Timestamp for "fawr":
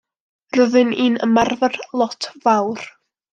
2.47-2.83